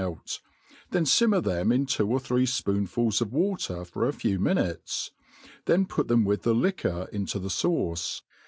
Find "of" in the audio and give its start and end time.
3.21-3.31